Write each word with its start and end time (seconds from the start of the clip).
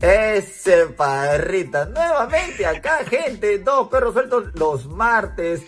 Ese 0.00 0.86
parrita, 0.96 1.86
nuevamente 1.86 2.64
acá, 2.64 3.04
gente, 3.04 3.58
dos 3.58 3.88
perros 3.88 4.14
sueltos 4.14 4.54
los 4.54 4.86
martes, 4.86 5.62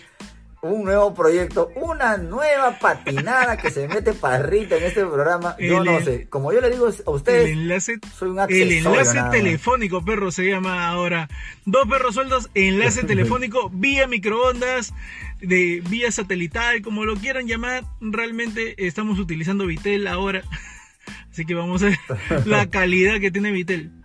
un 0.61 0.85
nuevo 0.85 1.13
proyecto, 1.13 1.69
una 1.75 2.15
nueva 2.15 2.79
patinada 2.79 3.57
que 3.57 3.71
se 3.71 3.89
mete 3.89 4.13
parrita 4.13 4.77
en 4.77 4.83
este 4.83 5.05
programa. 5.05 5.57
Yo 5.59 5.83
no 5.83 5.99
sé, 5.99 6.29
como 6.29 6.53
yo 6.53 6.61
le 6.61 6.69
digo 6.69 6.87
a 6.87 7.11
ustedes, 7.11 7.49
el 7.49 7.59
enlace, 7.59 7.99
soy 8.17 8.29
un 8.29 8.39
El 8.39 8.71
enlace 8.71 9.21
telefónico, 9.31 10.05
perro, 10.05 10.31
se 10.31 10.45
llama 10.45 10.87
ahora. 10.87 11.27
Dos 11.65 11.85
perros 11.89 12.13
sueltos, 12.13 12.49
enlace 12.53 13.03
telefónico, 13.07 13.69
vía 13.69 14.07
microondas, 14.07 14.93
de 15.41 15.83
vía 15.89 16.09
satelital, 16.09 16.81
como 16.83 17.03
lo 17.03 17.15
quieran 17.15 17.47
llamar. 17.47 17.83
Realmente 17.99 18.87
estamos 18.87 19.19
utilizando 19.19 19.65
Vitel 19.65 20.07
ahora. 20.07 20.43
Así 21.31 21.45
que 21.45 21.53
vamos 21.53 21.81
a 21.83 21.87
ver 21.87 21.97
la 22.45 22.69
calidad 22.69 23.19
que 23.19 23.31
tiene 23.31 23.51
Vitel. 23.51 24.00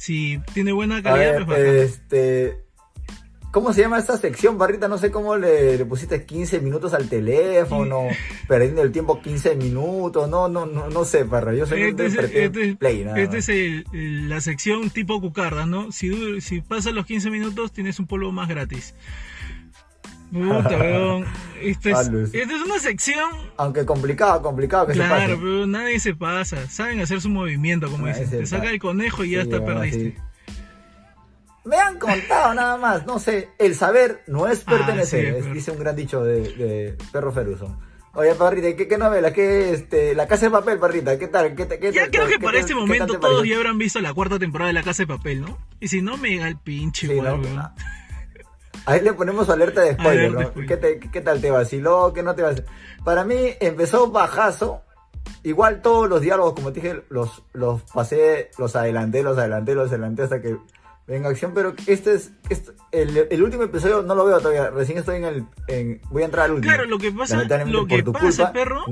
Si 0.00 0.40
tiene 0.54 0.72
buena 0.72 1.02
calidad, 1.02 1.44
pues 1.44 1.92
Este. 1.92 2.64
¿Cómo 3.50 3.74
se 3.74 3.82
llama 3.82 3.98
esta 3.98 4.16
sección, 4.16 4.56
Barrita? 4.56 4.88
No 4.88 4.96
sé 4.96 5.10
cómo 5.10 5.36
le, 5.36 5.84
pusiste 5.84 6.24
15 6.24 6.60
minutos 6.60 6.94
al 6.94 7.10
teléfono, 7.10 8.06
perdiendo 8.48 8.80
el 8.80 8.92
tiempo 8.92 9.20
15 9.20 9.56
minutos, 9.56 10.30
no, 10.30 10.48
no, 10.48 10.64
no, 10.64 10.88
no 10.88 11.04
sé, 11.04 11.26
Parra, 11.26 11.52
yo 11.52 11.66
soy 11.66 11.82
este, 11.82 12.06
es, 12.06 12.14
este, 12.14 12.76
play, 12.76 13.06
Esta 13.16 13.36
es 13.36 13.50
la 13.92 14.40
sección 14.40 14.88
tipo 14.88 15.20
cucarda, 15.20 15.66
¿no? 15.66 15.92
Si, 15.92 16.40
si 16.40 16.62
pasas 16.62 16.94
los 16.94 17.04
15 17.04 17.28
minutos, 17.28 17.72
tienes 17.72 17.98
un 17.98 18.06
polvo 18.06 18.32
más 18.32 18.48
gratis. 18.48 18.94
Puta, 20.32 20.76
weón. 20.78 21.26
Esta 21.60 21.90
es, 21.90 22.08
una 22.08 22.78
sección. 22.78 23.30
Aunque 23.56 23.84
complicado, 23.84 24.40
complicado 24.42 24.86
que 24.86 24.92
claro, 24.94 25.14
se 25.14 25.20
pase. 25.20 25.36
pero 25.36 25.66
nadie 25.66 26.00
se 26.00 26.14
pasa. 26.14 26.68
Saben 26.68 27.00
hacer 27.00 27.20
su 27.20 27.28
movimiento, 27.28 27.90
como 27.90 28.06
dicen. 28.06 28.30
Te 28.30 28.46
saca 28.46 28.70
el 28.70 28.78
conejo 28.78 29.24
y 29.24 29.32
ya 29.32 29.42
está 29.42 29.64
perdiste. 29.64 30.16
Me 31.64 31.76
han 31.76 31.98
contado 31.98 32.54
nada 32.54 32.78
más, 32.78 33.06
no 33.06 33.18
sé, 33.18 33.50
el 33.58 33.74
saber 33.74 34.22
no 34.26 34.48
es 34.48 34.62
ah, 34.66 34.70
pertenecer, 34.70 35.52
dice 35.52 35.70
un 35.70 35.78
gran 35.78 35.94
dicho 35.94 36.24
de, 36.24 36.96
Perro 37.12 37.32
Feruso. 37.32 37.76
Oye, 38.14 38.34
Parrita, 38.34 38.74
¿qué, 38.74 38.88
qué 38.88 38.98
novela? 38.98 39.32
¿Qué, 39.32 39.72
este, 39.72 40.14
La 40.14 40.26
Casa 40.26 40.46
de 40.46 40.50
Papel, 40.50 40.78
Parrita? 40.78 41.16
¿Qué 41.18 41.28
tal? 41.28 41.54
¿Qué, 41.54 41.68
qué, 41.68 41.92
ya 41.92 42.10
creo 42.10 42.26
que 42.26 42.40
para 42.40 42.58
este 42.58 42.74
momento 42.74 43.20
todos 43.20 43.46
ya 43.46 43.56
habrán 43.56 43.78
visto 43.78 44.00
la 44.00 44.12
cuarta 44.14 44.38
temporada 44.38 44.68
de 44.68 44.72
La 44.72 44.82
Casa 44.82 45.02
de 45.02 45.06
Papel, 45.06 45.42
¿no? 45.42 45.58
Y 45.80 45.88
si 45.88 46.00
no, 46.00 46.16
me 46.16 46.30
llega 46.30 46.48
el 46.48 46.56
pinche, 46.56 47.06
sí, 47.06 47.20
Ahí 48.86 49.00
le 49.00 49.12
ponemos 49.12 49.48
alerta 49.48 49.82
de 49.82 49.94
spoiler, 49.94 50.32
¿no? 50.32 50.52
¿Qué, 50.54 51.20
tal 51.20 51.40
te 51.40 51.50
vaciló? 51.50 52.12
¿Qué 52.12 52.22
no 52.22 52.34
te 52.34 52.42
vaciló? 52.42 52.66
Para 53.04 53.24
mí 53.24 53.36
empezó 53.60 54.10
bajazo. 54.10 54.82
Igual 55.42 55.80
todos 55.80 56.08
los 56.08 56.20
diálogos, 56.20 56.54
como 56.54 56.72
te 56.72 56.80
dije, 56.80 57.02
los, 57.08 57.42
los 57.52 57.82
pasé, 57.82 58.50
los 58.58 58.76
adelanté, 58.76 59.22
los 59.22 59.38
adelanté, 59.38 59.74
los 59.74 59.88
adelanté 59.88 60.22
hasta 60.22 60.40
que 60.40 60.56
venga 61.10 61.28
acción. 61.28 61.52
Pero 61.54 61.74
este 61.86 62.14
es, 62.14 62.32
este, 62.48 62.72
el, 62.92 63.42
último 63.42 63.64
episodio 63.64 64.02
no 64.02 64.14
lo 64.14 64.24
veo 64.24 64.38
todavía. 64.38 64.70
Recién 64.70 64.98
estoy 64.98 65.16
en 65.16 65.24
el. 65.24 65.44
En, 65.68 66.00
voy 66.10 66.22
a 66.22 66.26
entrar 66.26 66.46
al 66.46 66.52
último. 66.52 66.72
Claro, 66.72 66.88
lo 66.88 66.98
que 66.98 67.12
pasa, 67.12 67.42
lo 67.64 67.86
que 67.86 68.02
pasa, 68.04 68.52
perro. 68.52 68.84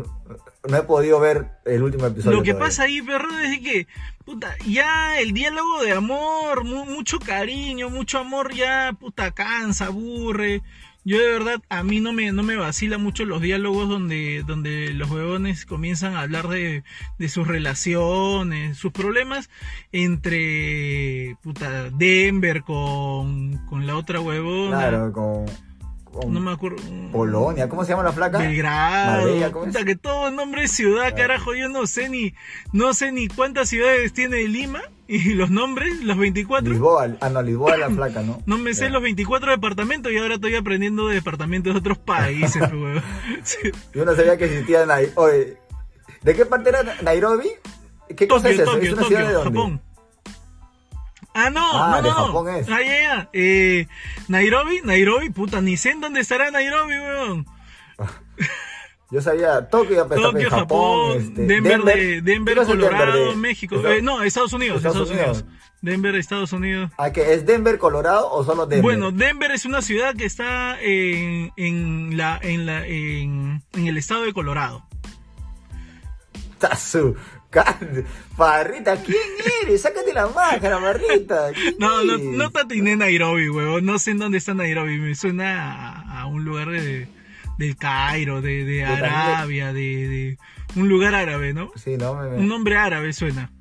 No, 0.68 0.76
he 0.76 0.82
podido 0.82 1.20
ver 1.20 1.52
el 1.64 1.82
último 1.82 2.06
episodio. 2.06 2.36
Lo 2.36 2.42
que 2.42 2.54
pasa 2.54 2.82
ahí, 2.82 3.00
perro, 3.00 3.28
es 3.38 3.60
que 3.60 3.86
puta, 4.24 4.54
ya 4.66 5.18
el 5.20 5.32
diálogo 5.32 5.82
de 5.82 5.92
amor, 5.92 6.64
mucho 6.64 7.18
cariño, 7.18 7.88
mucho 7.88 8.18
amor 8.18 8.52
ya, 8.52 8.94
puta, 8.98 9.30
cansa, 9.30 9.86
aburre. 9.86 10.62
Yo 11.04 11.18
de 11.18 11.30
verdad, 11.30 11.60
a 11.68 11.82
mí 11.82 12.00
no 12.00 12.12
me, 12.12 12.32
no 12.32 12.42
me 12.42 12.56
vacila 12.56 12.98
mucho 12.98 13.24
los 13.24 13.40
diálogos 13.40 13.88
donde, 13.88 14.42
donde 14.46 14.92
los 14.92 15.10
huevones 15.10 15.64
comienzan 15.64 16.14
a 16.14 16.22
hablar 16.22 16.48
de, 16.48 16.84
de 17.18 17.28
sus 17.28 17.48
relaciones, 17.48 18.76
sus 18.76 18.92
problemas 18.92 19.48
entre, 19.92 21.36
puta, 21.42 21.90
Denver 21.90 22.62
con, 22.62 23.58
con 23.66 23.86
la 23.86 23.96
otra 23.96 24.20
huevona. 24.20 24.76
Claro, 24.76 25.12
con 25.12 25.46
no 26.26 26.40
me 26.40 26.52
acuerdo. 26.52 26.78
Polonia, 27.12 27.68
¿cómo 27.68 27.84
se 27.84 27.90
llama 27.90 28.02
la 28.02 28.12
flaca? 28.12 28.38
Belgrado. 28.38 29.52
Puta, 29.52 29.84
que 29.84 29.96
todo 29.96 30.30
nombre 30.30 30.62
de 30.62 30.68
ciudad, 30.68 31.14
carajo, 31.14 31.54
yo 31.54 31.68
no 31.68 31.86
sé 31.86 32.08
ni 32.08 32.34
no 32.72 32.94
sé 32.94 33.12
ni 33.12 33.28
cuántas 33.28 33.68
ciudades 33.68 34.12
tiene 34.12 34.48
Lima 34.48 34.82
y 35.10 35.32
los 35.32 35.50
nombres, 35.50 36.02
los 36.02 36.18
24. 36.18 36.70
Lisboa, 36.70 37.16
ah 37.20 37.28
no, 37.30 37.42
Lisboa 37.42 37.78
la 37.78 37.88
flaca, 37.88 38.22
¿no? 38.22 38.42
No 38.44 38.58
me 38.58 38.74
sé 38.74 38.90
los 38.90 39.02
24 39.02 39.52
departamentos 39.52 40.12
y 40.12 40.18
ahora 40.18 40.34
estoy 40.34 40.54
aprendiendo 40.54 41.08
de 41.08 41.14
departamentos 41.14 41.72
de 41.72 41.78
otros 41.78 41.96
países, 41.96 42.62
pues, 42.70 43.58
Yo 43.94 44.04
no 44.04 44.14
sabía 44.14 44.36
que 44.36 44.44
existía 44.44 44.84
Nairobi. 44.84 45.12
Oye, 45.16 45.56
¿de 46.20 46.34
qué 46.34 46.44
parte 46.44 46.68
era 46.68 46.82
Nairobi? 47.02 47.48
¿Qué 48.14 48.28
cosa 48.28 48.50
es 48.50 48.58
eso? 48.58 48.76
¿Es 48.76 48.92
una 48.92 49.04
ciudad 49.04 49.26
de 49.26 49.32
dónde? 49.32 49.58
Japón. 49.58 49.80
Ah, 51.32 51.50
no, 51.50 51.70
ah, 51.72 52.00
no, 52.02 52.08
no. 52.08 52.26
Japón 52.26 52.48
es. 52.54 52.68
Ah, 52.68 52.82
ya, 52.82 53.00
ya. 53.00 53.30
Eh, 53.32 53.86
Nairobi, 54.28 54.82
Nairobi, 54.84 55.30
puta, 55.30 55.62
ni 55.62 55.78
sé 55.78 55.90
en 55.90 56.00
dónde 56.00 56.20
estará 56.20 56.50
Nairobi, 56.50 56.98
weón. 56.98 57.46
Yo 59.10 59.22
sabía 59.22 59.68
Tokio, 59.68 60.04
Tokio, 60.06 60.50
Japón, 60.50 60.50
Japón 60.50 61.16
este, 61.18 61.46
Denver, 61.46 61.82
Denver, 61.82 62.22
Denver 62.22 62.66
Colorado, 62.66 63.34
México. 63.36 63.76
Eh, 63.86 64.02
no, 64.02 64.22
Estados 64.22 64.52
Unidos, 64.52 64.84
Estados, 64.84 65.10
Unidos. 65.10 65.44
Denver, 65.80 66.14
Estados 66.14 66.52
Unidos. 66.52 66.90
¿Ah, 66.98 67.10
que 67.10 67.32
es 67.32 67.46
Denver, 67.46 67.78
Colorado 67.78 68.30
o 68.30 68.44
solo 68.44 68.66
Denver? 68.66 68.82
Bueno, 68.82 69.10
Denver 69.10 69.50
es 69.50 69.64
una 69.64 69.80
ciudad 69.80 70.14
que 70.14 70.26
está 70.26 70.78
en, 70.82 71.52
en 71.56 72.18
la, 72.18 72.38
en 72.42 72.66
la, 72.66 72.86
en, 72.86 73.62
en 73.72 73.86
el 73.86 73.96
estado 73.96 74.22
de 74.22 74.34
Colorado. 74.34 74.86
Tazu. 76.58 77.16
Parrita, 78.36 79.02
¿quién 79.02 79.16
eres? 79.62 79.82
Sácate 79.82 80.12
la 80.12 80.26
máscara, 80.28 80.78
Parrita. 80.78 81.50
No, 81.78 82.04
no, 82.04 82.18
no 82.18 82.50
te 82.50 82.60
atiné 82.60 82.96
Nairobi, 82.96 83.48
huevón. 83.48 83.86
No 83.86 83.98
sé 83.98 84.10
en 84.10 84.18
dónde 84.18 84.38
está 84.38 84.54
Nairobi. 84.54 84.98
Me 84.98 85.14
suena 85.14 86.20
a, 86.20 86.26
un 86.26 86.44
lugar 86.44 86.68
de, 86.68 87.08
del 87.58 87.76
Cairo, 87.76 88.40
de, 88.40 88.64
de 88.64 88.84
Arabia, 88.84 89.72
de, 89.72 90.08
de, 90.08 90.38
un 90.76 90.88
lugar 90.88 91.14
árabe, 91.14 91.52
¿no? 91.52 91.70
Sí, 91.76 91.96
no, 91.96 92.14
me, 92.14 92.28
Un 92.36 92.48
nombre 92.48 92.76
árabe 92.76 93.12
suena. 93.12 93.52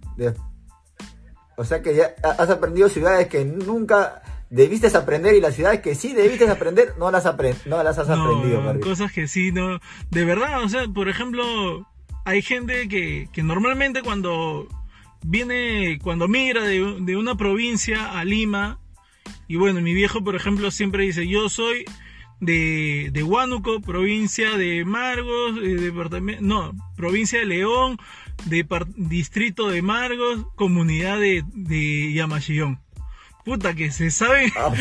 O 1.58 1.66
sea 1.66 1.82
que 1.82 1.96
ya 1.96 2.16
has 2.24 2.50
aprendido 2.50 2.88
ciudades 2.88 3.28
que 3.28 3.44
nunca 3.44 4.22
debiste 4.50 4.96
aprender 4.96 5.36
y 5.36 5.42
las 5.42 5.56
ciudades 5.56 5.82
que 5.82 5.96
sí 5.96 6.14
debiste 6.14 6.50
aprender 6.50 6.94
no 6.98 7.12
las, 7.12 7.26
no 7.66 7.84
las 7.84 7.98
has 7.98 8.10
aprendido. 8.10 8.62
No, 8.62 8.80
cosas 8.80 9.12
que 9.12 9.28
sí, 9.28 9.52
no. 9.52 9.80
De 10.12 10.24
verdad, 10.24 10.64
o 10.64 10.70
sea, 10.70 10.88
por 10.88 11.10
ejemplo, 11.10 11.86
hay 12.26 12.42
gente 12.42 12.88
que, 12.88 13.28
normalmente 13.44 14.02
cuando 14.02 14.68
viene, 15.24 16.00
cuando 16.02 16.28
migra 16.28 16.64
de, 16.64 17.16
una 17.16 17.36
provincia 17.36 18.18
a 18.18 18.24
Lima, 18.24 18.80
y 19.48 19.56
bueno, 19.56 19.82
mi 19.82 19.94
viejo, 19.94 20.24
por 20.24 20.36
ejemplo, 20.36 20.72
siempre 20.72 21.04
dice, 21.04 21.28
yo 21.28 21.50
soy 21.50 21.86
de, 22.40 23.10
de 23.12 23.24
Huánuco, 23.24 23.82
provincia 23.82 24.58
de 24.58 24.86
Margos, 24.86 25.58
eh, 25.64 25.76
departamento, 25.76 26.42
no, 26.44 26.74
provincia 26.96 27.40
de 27.40 27.46
León, 27.46 27.98
de 28.46 28.66
distrito 28.96 29.70
de 29.70 29.82
Margos, 29.82 30.46
comunidad 30.56 31.20
de, 31.20 31.44
de 31.54 32.14
Yamashillón. 32.14 32.80
Puta 33.44 33.74
que 33.74 33.92
se 33.92 34.12
sabe. 34.12 34.52
Ah, 34.58 34.74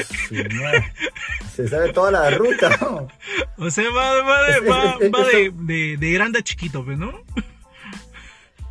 se 1.54 1.68
sabe 1.68 1.92
toda 1.92 2.10
la 2.10 2.30
ruta, 2.30 2.76
O 3.58 3.70
sea, 3.70 3.88
va, 3.90 4.42
de, 5.62 5.96
de, 5.96 6.12
grande 6.12 6.40
a 6.40 6.42
chiquito, 6.42 6.84
pues, 6.84 6.98
¿no? 6.98 7.12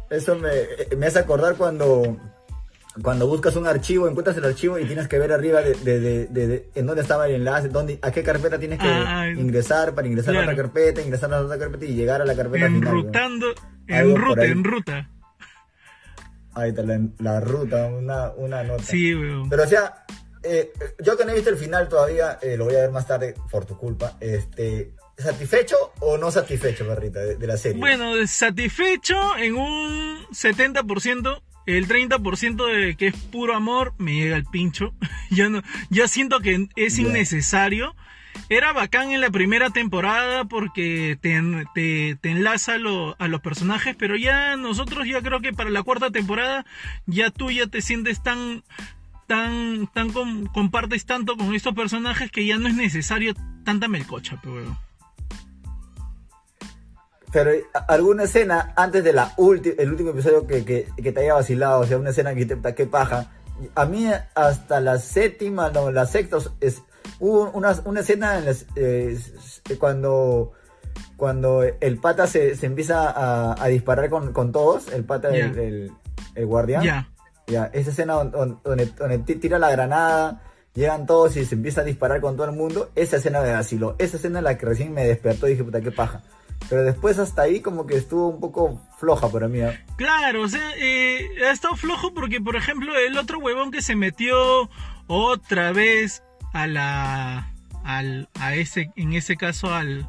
Eso 0.09 0.35
me, 0.35 0.51
me 0.97 1.05
hace 1.05 1.19
acordar 1.19 1.55
cuando, 1.55 2.19
cuando 3.01 3.27
buscas 3.27 3.55
un 3.55 3.67
archivo, 3.67 4.07
encuentras 4.07 4.37
el 4.37 4.45
archivo 4.45 4.79
y 4.79 4.85
tienes 4.85 5.07
que 5.07 5.19
ver 5.19 5.31
arriba 5.33 5.61
de, 5.61 6.69
en 6.73 6.85
dónde 6.85 7.01
estaba 7.01 7.27
el 7.27 7.35
enlace, 7.35 7.69
dónde, 7.69 7.99
a 8.01 8.11
qué 8.11 8.23
carpeta 8.23 8.57
tienes 8.57 8.79
que 8.79 8.87
ah, 8.87 9.29
ingresar 9.29 9.93
para 9.93 10.07
ingresar 10.07 10.35
a 10.35 10.41
otra 10.41 10.55
carpeta, 10.55 11.01
ingresar 11.01 11.33
a 11.33 11.41
otra 11.41 11.57
carpeta 11.57 11.85
y 11.85 11.93
llegar 11.93 12.21
a 12.21 12.25
la 12.25 12.35
carpeta 12.35 12.65
Enrutando, 12.65 13.53
final. 13.85 14.05
En 14.05 14.15
ruta, 14.15 14.45
en 14.45 14.63
ruta. 14.63 15.09
Ahí 16.53 16.69
está 16.69 16.83
la, 16.83 17.39
ruta, 17.41 17.85
una, 17.87 18.31
una 18.31 18.63
nota. 18.63 18.83
Sí, 18.83 19.13
weón. 19.13 19.49
Pero 19.49 19.63
o 19.63 19.67
sea, 19.67 20.05
eh, 20.41 20.71
yo 21.03 21.17
que 21.17 21.25
no 21.25 21.31
he 21.31 21.35
visto 21.35 21.49
el 21.49 21.57
final 21.57 21.89
todavía, 21.89 22.39
eh, 22.41 22.55
lo 22.55 22.65
voy 22.65 22.75
a 22.75 22.81
ver 22.81 22.91
más 22.91 23.05
tarde 23.05 23.35
por 23.51 23.65
tu 23.65 23.77
culpa. 23.77 24.15
Este, 24.21 24.93
¿Satisfecho 25.17 25.75
o 25.99 26.17
no 26.17 26.31
satisfecho, 26.31 26.87
Barrita, 26.87 27.19
de, 27.19 27.47
la 27.47 27.57
serie? 27.57 27.79
Bueno, 27.79 28.13
satisfecho 28.25 29.35
en 29.37 29.55
un 29.55 30.25
70%. 30.31 31.41
El 31.65 31.87
30% 31.87 32.65
de 32.65 32.95
que 32.95 33.07
es 33.07 33.15
puro 33.15 33.55
amor 33.55 33.93
me 33.97 34.15
llega 34.15 34.35
al 34.35 34.45
pincho. 34.45 34.93
ya 35.29 35.49
no, 35.49 35.61
ya 35.89 36.07
siento 36.07 36.39
que 36.39 36.67
es 36.75 36.99
innecesario. 36.99 37.95
Era 38.49 38.73
bacán 38.73 39.11
en 39.11 39.21
la 39.21 39.29
primera 39.29 39.69
temporada 39.69 40.45
porque 40.45 41.17
te, 41.21 41.41
te, 41.73 42.29
enlaza 42.29 42.73
a 42.73 43.27
los 43.27 43.41
personajes, 43.41 43.95
pero 43.97 44.17
ya 44.17 44.55
nosotros 44.57 45.07
ya 45.07 45.21
creo 45.21 45.39
que 45.39 45.53
para 45.53 45.69
la 45.69 45.83
cuarta 45.83 46.11
temporada 46.11 46.65
ya 47.05 47.31
tú 47.31 47.49
ya 47.49 47.67
te 47.67 47.81
sientes 47.81 48.21
tan 48.21 48.63
tan 49.25 49.87
tan 49.87 50.11
compartes 50.47 51.05
tanto 51.05 51.37
con 51.37 51.55
estos 51.55 51.73
personajes 51.73 52.29
que 52.29 52.45
ya 52.45 52.57
no 52.57 52.67
es 52.67 52.75
necesario 52.75 53.33
tanta 53.63 53.87
melcocha, 53.87 54.39
pero 54.43 54.77
pero 57.35 57.51
alguna 57.89 58.23
escena 58.23 58.71
antes 58.77 59.03
de 59.03 59.11
la 59.11 59.33
el 59.37 59.89
último 59.89 60.11
episodio 60.11 60.47
que, 60.47 60.87
te 60.95 61.19
haya 61.19 61.33
vacilado, 61.33 61.81
o 61.81 61.85
sea, 61.85 61.97
una 61.97 62.11
escena 62.11 62.33
que 62.33 62.45
te 62.45 62.73
qué 62.73 62.85
paja, 62.85 63.29
a 63.75 63.85
mí 63.85 64.09
hasta 64.35 64.79
la 64.79 64.99
séptima, 64.99 65.69
no, 65.69 65.91
la 65.91 66.05
sexta, 66.05 66.37
es, 66.61 66.81
hubo 67.19 67.51
una, 67.51 67.75
una 67.83 67.99
escena 67.99 68.37
en 68.37 68.45
las, 68.45 68.65
eh, 68.77 69.19
cuando, 69.77 70.53
cuando 71.17 71.61
el 71.63 71.97
pata 71.97 72.25
se, 72.25 72.55
se 72.55 72.67
empieza 72.67 73.09
a, 73.09 73.61
a, 73.61 73.67
disparar 73.67 74.09
con, 74.09 74.31
con 74.31 74.53
todos, 74.53 74.89
el 74.93 75.03
pata, 75.03 75.29
Ya. 75.31 75.47
el, 75.47 75.59
el, 75.59 75.91
el 76.35 76.45
guardián. 76.45 76.83
Ya. 76.83 77.09
Ya, 77.47 77.69
esa 77.73 77.89
escena 77.89 78.13
donde, 78.13 78.55
donde, 78.63 78.85
donde 78.97 79.17
ti- 79.19 79.35
tira 79.35 79.59
la 79.59 79.69
granada, 79.71 80.41
llegan 80.73 81.05
todos 81.05 81.35
y 81.35 81.43
se 81.43 81.55
empieza 81.55 81.81
a 81.81 81.83
disparar 81.83 82.21
con 82.21 82.37
todo 82.37 82.47
el 82.47 82.55
mundo, 82.55 82.91
esa 82.95 83.17
escena 83.17 83.41
me 83.41 83.51
vaciló. 83.51 83.95
Esa 83.99 84.15
escena 84.15 84.39
es 84.39 84.43
la 84.45 84.57
que 84.57 84.65
recién 84.65 84.93
me 84.93 85.05
despertó 85.05 85.47
y 85.47 85.51
dije, 85.51 85.65
puta, 85.65 85.81
qué 85.81 85.91
paja. 85.91 86.23
Pero 86.69 86.83
después 86.83 87.19
hasta 87.19 87.43
ahí 87.43 87.59
como 87.61 87.85
que 87.85 87.95
estuvo 87.95 88.27
un 88.29 88.39
poco 88.39 88.81
floja 88.99 89.29
para 89.29 89.47
mí. 89.47 89.59
¿eh? 89.59 89.79
Claro, 89.97 90.41
o 90.43 90.47
sea, 90.49 90.71
eh, 90.77 91.27
ha 91.47 91.51
estado 91.51 91.75
flojo 91.75 92.13
porque, 92.13 92.41
por 92.41 92.55
ejemplo, 92.55 92.91
el 92.97 93.17
otro 93.17 93.39
huevón 93.39 93.71
que 93.71 93.81
se 93.81 93.95
metió 93.95 94.69
otra 95.07 95.71
vez 95.71 96.23
a 96.53 96.67
la, 96.67 97.51
al, 97.83 98.29
a 98.39 98.55
ese, 98.55 98.91
en 98.95 99.13
ese 99.13 99.35
caso 99.35 99.73
al, 99.75 100.07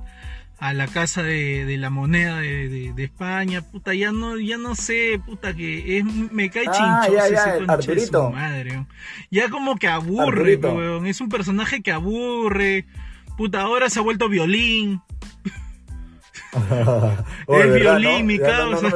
a 0.59 0.73
la 0.73 0.87
casa 0.87 1.23
de, 1.23 1.65
de 1.67 1.77
la 1.77 1.91
moneda 1.91 2.41
de, 2.41 2.69
de- 2.69 2.93
de 2.95 3.05
España, 3.05 3.61
puta, 3.61 3.93
ya 3.95 4.11
no, 4.13 4.39
ya 4.39 4.57
no 4.57 4.75
sé, 4.75 5.21
puta, 5.27 5.55
que 5.55 5.99
es, 5.99 6.05
me 6.05 6.49
cae 6.51 6.65
Ah, 6.69 6.73
chinchoso 7.05 7.13
ya, 7.29 7.35
ya, 7.35 7.57
ese 7.57 7.95
de 7.95 8.07
su 8.07 8.31
madre. 8.31 8.87
Ya 9.31 9.51
como 9.51 9.77
que 9.77 9.89
aburre, 9.89 10.57
weón, 10.75 11.07
es 11.07 11.21
un 11.21 11.29
personaje 11.29 11.83
que 11.83 11.93
aburre, 11.93 12.87
puta, 13.37 13.61
ahora 13.61 13.91
se 13.91 13.99
ha 13.99 14.03
vuelto 14.03 14.29
violín, 14.31 15.03
El 17.49 17.71
¿verdad, 17.71 17.99
violín, 17.99 18.27
mi 18.27 18.39
causa. 18.39 18.89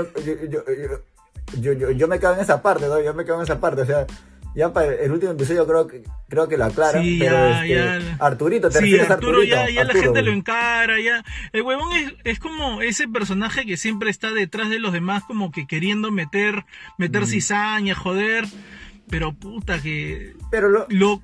yo, 1.61 1.73
yo- 1.73 1.91
yo- 1.91 2.09
me 2.09 2.19
cago 2.19 2.35
en 2.35 2.41
esa 2.41 2.63
parte, 2.63 2.87
¿no? 2.87 3.01
Yo 3.01 3.15
me 3.15 3.25
cago 3.25 3.39
en 3.41 3.45
esa 3.45 3.61
parte, 3.61 3.83
o 3.83 3.87
sea, 3.87 4.07
ya 4.55 4.73
para 4.73 4.95
el 4.95 5.13
último 5.13 5.33
episodio 5.33 5.67
creo 5.67 5.87
que, 5.87 6.03
creo 6.29 6.49
que 6.49 6.57
lo 6.57 6.65
aclaran, 6.65 7.03
Sí, 7.03 7.19
pero 7.21 7.33
ya, 7.33 7.65
este, 7.65 7.75
ya. 8.09 8.17
Arturito, 8.19 8.69
¿te 8.69 8.79
Sí, 8.81 8.99
Arturo 8.99 9.15
Arturito? 9.15 9.43
ya, 9.55 9.69
ya 9.69 9.75
la 9.85 9.91
Arturo, 9.91 10.03
gente 10.03 10.23
lo 10.23 10.33
encara, 10.33 11.01
ya. 11.01 11.25
El 11.53 11.63
huevón 11.63 11.93
es, 11.97 12.15
es 12.25 12.39
como 12.41 12.83
ese 12.83 13.07
personaje 13.09 13.65
que 13.65 13.77
siempre 13.77 14.11
está 14.11 14.33
detrás 14.33 14.69
de 14.71 14.79
los 14.81 14.93
demás, 14.93 15.23
como 15.25 15.53
que 15.53 15.67
queriendo 15.67 16.11
meter, 16.11 16.65
meter 16.99 17.27
cizaña, 17.27 17.95
joder. 17.95 18.45
Pero 19.09 19.33
puta 19.33 19.81
que 19.83 20.35
Pero 20.53 20.69
lo, 20.69 20.87
lo 20.89 21.21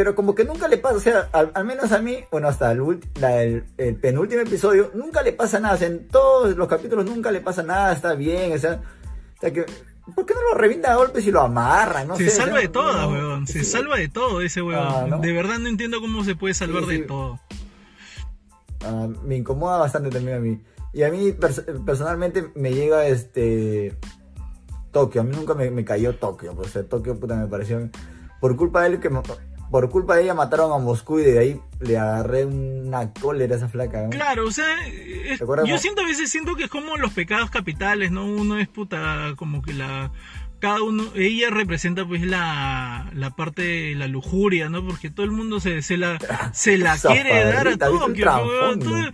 pero 0.00 0.14
como 0.14 0.34
que 0.34 0.44
nunca 0.46 0.66
le 0.66 0.78
pasa, 0.78 0.96
o 0.96 1.00
sea, 1.00 1.28
al, 1.32 1.50
al 1.52 1.64
menos 1.66 1.92
a 1.92 1.98
mí, 2.00 2.24
bueno, 2.32 2.48
hasta 2.48 2.72
el, 2.72 3.00
la- 3.20 3.42
el, 3.42 3.64
el 3.76 3.96
penúltimo 3.96 4.40
episodio, 4.40 4.90
nunca 4.94 5.20
le 5.20 5.34
pasa 5.34 5.60
nada, 5.60 5.74
o 5.74 5.76
sea, 5.76 5.88
en 5.88 6.08
todos 6.08 6.56
los 6.56 6.68
capítulos 6.68 7.04
nunca 7.04 7.30
le 7.30 7.42
pasa 7.42 7.62
nada, 7.62 7.92
está 7.92 8.14
bien, 8.14 8.54
o 8.54 8.58
sea, 8.58 8.80
o 9.36 9.40
sea 9.42 9.52
que, 9.52 9.66
¿por 10.14 10.24
qué 10.24 10.32
no 10.32 10.40
lo 10.52 10.58
revienta 10.58 10.90
a 10.92 10.96
golpes 10.96 11.26
y 11.26 11.30
lo 11.30 11.42
amarra? 11.42 12.04
No 12.04 12.16
se 12.16 12.30
sé, 12.30 12.36
salva 12.38 12.60
de 12.60 12.68
todas, 12.68 12.96
no, 13.06 13.12
huevón. 13.12 13.46
Se 13.46 13.58
sí. 13.58 13.64
salva 13.66 13.98
de 13.98 14.08
todo 14.08 14.40
ese 14.40 14.62
huevón. 14.62 14.86
Ah, 14.88 15.06
¿no? 15.06 15.18
De 15.18 15.32
verdad 15.34 15.58
no 15.58 15.68
entiendo 15.68 16.00
cómo 16.00 16.24
se 16.24 16.34
puede 16.34 16.54
salvar 16.54 16.84
Sí, 16.84 16.92
de 16.92 16.98
todo. 17.00 17.38
Ah, 18.82 19.06
me 19.22 19.36
incomoda 19.36 19.76
bastante 19.80 20.08
también 20.08 20.38
a 20.38 20.40
mí. 20.40 20.62
Y 20.94 21.02
a 21.02 21.10
mí 21.10 21.30
pers- 21.32 21.84
personalmente 21.84 22.50
me 22.54 22.72
llega 22.72 23.06
este 23.06 23.94
Tokio. 24.92 25.20
A 25.20 25.24
mí 25.24 25.36
nunca 25.36 25.52
me, 25.54 25.70
me 25.70 25.84
cayó 25.84 26.14
Tokio. 26.16 26.54
Pues, 26.54 26.68
o 26.68 26.72
sea, 26.72 26.84
Tokio 26.88 27.20
puta 27.20 27.36
me 27.36 27.46
pareció. 27.46 27.88
Por 28.40 28.56
culpa 28.56 28.80
de 28.82 28.88
él 28.94 29.00
que 29.00 29.10
ma- 29.10 29.22
por 29.70 29.88
culpa 29.90 30.16
de 30.16 30.24
ella 30.24 30.34
mataron 30.34 30.72
a 30.72 30.78
Moscú 30.78 31.20
y 31.20 31.24
de 31.24 31.38
ahí 31.38 31.60
le 31.80 31.96
agarré 31.98 32.44
una 32.44 33.12
cólera 33.12 33.54
a 33.54 33.58
esa 33.58 33.68
flaca. 33.68 34.02
¿no? 34.02 34.10
Claro, 34.10 34.46
o 34.46 34.50
sea, 34.50 34.86
es- 34.88 35.38
¿Te 35.38 35.44
acuerdas, 35.44 35.68
yo 35.68 35.78
siento 35.78 36.02
a 36.02 36.06
veces 36.06 36.30
siento 36.30 36.56
que 36.56 36.64
es 36.64 36.70
como 36.70 36.96
los 36.96 37.12
pecados 37.12 37.50
capitales, 37.50 38.10
¿no? 38.10 38.26
Uno 38.26 38.58
es 38.58 38.68
puta, 38.68 39.34
como 39.36 39.62
que 39.62 39.72
la 39.74 40.10
cada 40.58 40.82
uno, 40.82 41.04
ella 41.14 41.48
representa 41.48 42.04
pues 42.04 42.20
la, 42.20 43.10
la 43.14 43.30
parte 43.30 43.62
de 43.62 43.94
la 43.94 44.08
lujuria, 44.08 44.68
¿no? 44.68 44.84
Porque 44.86 45.08
todo 45.08 45.24
el 45.24 45.32
mundo 45.32 45.58
se, 45.58 45.80
se 45.80 45.96
la, 45.96 46.18
se 46.52 46.76
la 46.76 46.98
quiere 46.98 47.30
dar 47.44 47.66
a 47.68 47.70
trasfondo? 47.78 48.84
Todo- 48.90 49.12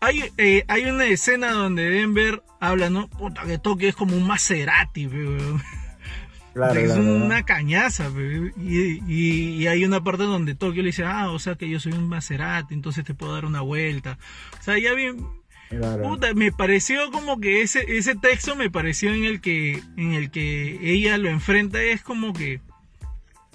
hay, 0.00 0.24
eh, 0.38 0.64
hay 0.68 0.84
una 0.86 1.06
escena 1.06 1.52
donde 1.52 1.88
Denver 1.88 2.42
habla, 2.60 2.90
¿no? 2.90 3.08
Puta, 3.08 3.42
que 3.44 3.58
Tokio 3.58 3.88
es 3.88 3.94
como 3.96 4.16
un 4.16 4.26
Maserati, 4.26 5.06
weón. 5.06 5.62
Claro, 6.56 6.80
es 6.80 6.86
claro, 6.86 7.02
claro. 7.02 7.24
una 7.26 7.42
cañaza, 7.42 8.10
y, 8.56 9.02
y, 9.06 9.62
y 9.62 9.66
hay 9.66 9.84
una 9.84 10.02
parte 10.02 10.22
donde 10.22 10.54
Tokio 10.54 10.82
le 10.82 10.88
dice, 10.88 11.04
ah, 11.04 11.28
o 11.28 11.38
sea 11.38 11.56
que 11.56 11.68
yo 11.68 11.78
soy 11.78 11.92
un 11.92 12.08
Maserati, 12.08 12.72
entonces 12.72 13.04
te 13.04 13.12
puedo 13.12 13.34
dar 13.34 13.44
una 13.44 13.60
vuelta. 13.60 14.16
O 14.58 14.62
sea, 14.62 14.78
ya 14.78 14.94
bien, 14.94 15.18
puta, 16.02 16.32
me 16.32 16.52
pareció 16.52 17.10
como 17.10 17.40
que 17.40 17.60
ese, 17.60 17.84
ese 17.98 18.14
texto 18.16 18.56
me 18.56 18.70
pareció 18.70 19.12
en 19.12 19.24
el 19.24 19.42
que, 19.42 19.82
en 19.98 20.14
el 20.14 20.30
que 20.30 20.78
ella 20.80 21.18
lo 21.18 21.28
enfrenta, 21.28 21.82
es 21.82 22.00
como 22.00 22.32
que 22.32 22.62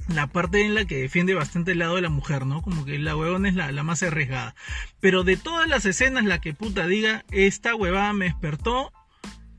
la 0.08 0.28
parte 0.28 0.64
en 0.64 0.76
la 0.76 0.86
que 0.86 1.02
defiende 1.02 1.34
bastante 1.34 1.72
el 1.72 1.80
lado 1.80 1.96
de 1.96 2.04
la 2.04 2.10
mujer, 2.10 2.46
¿no? 2.46 2.62
Como 2.62 2.86
que 2.86 3.00
la 3.00 3.16
huevona 3.16 3.50
es 3.50 3.56
la, 3.56 3.72
la 3.72 3.82
más 3.82 4.04
arriesgada. 4.04 4.54
Pero 5.00 5.24
de 5.24 5.38
todas 5.38 5.68
las 5.68 5.86
escenas, 5.86 6.24
la 6.24 6.40
que 6.40 6.54
puta 6.54 6.86
diga, 6.86 7.26
esta 7.32 7.74
huevada 7.74 8.14
me 8.14 8.26
despertó, 8.26 8.94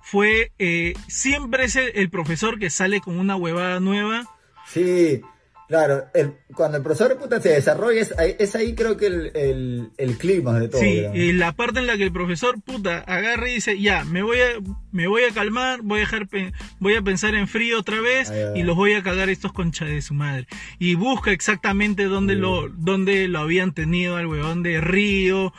fue 0.03 0.53
eh, 0.59 0.95
siempre 1.09 1.65
es 1.65 1.77
el, 1.77 1.93
el 1.95 2.11
profesor 2.11 2.59
que 2.59 2.71
sale 2.71 3.01
con 3.01 3.19
una 3.19 3.37
huevada 3.37 3.81
nueva. 3.81 4.25
Sí, 4.67 5.21
claro. 5.69 6.05
El, 6.15 6.35
cuando 6.55 6.77
el 6.77 6.83
profesor 6.83 7.19
puta 7.19 7.41
se 7.41 7.51
desarrolla, 7.51 8.01
es 8.01 8.17
ahí, 8.19 8.37
es 8.39 8.55
ahí 8.55 8.75
creo 8.75 8.97
que 8.97 9.07
el, 9.07 9.91
el, 9.97 10.19
clima 10.19 10.59
de 10.61 10.69
todo. 10.69 10.81
Sí, 10.81 11.33
la 11.33 11.53
parte 11.53 11.81
en 11.81 11.87
la 11.87 11.97
que 11.97 12.05
el 12.05 12.13
profesor 12.13 12.61
puta 12.61 12.99
agarra 12.99 13.49
y 13.51 13.55
dice, 13.55 13.81
ya, 13.81 14.05
me 14.05 14.23
voy 14.23 14.39
a, 14.39 14.61
me 14.93 15.07
voy 15.07 15.23
a 15.25 15.31
calmar, 15.33 15.81
voy 15.83 15.99
a 15.99 16.01
dejar, 16.01 16.29
voy 16.79 16.95
a 16.95 17.03
pensar 17.03 17.35
en 17.35 17.49
frío 17.49 17.79
otra 17.79 18.01
vez 18.01 18.31
y 18.55 18.63
los 18.63 18.77
voy 18.77 18.93
a 18.95 19.03
cagar 19.03 19.31
estos 19.31 19.53
concha 19.53 19.85
de 19.85 20.03
su 20.03 20.15
madre. 20.15 20.47
Y 20.79 20.95
busca 20.95 21.31
exactamente 21.33 22.05
dónde 22.05 22.35
Sí. 22.35 22.41
lo, 22.41 22.69
dónde 22.69 23.29
lo 23.29 23.41
habían 23.41 23.73
tenido 23.73 24.17
al 24.17 24.27
huevón 24.27 24.63
de 24.63 24.81
Río, 24.81 25.53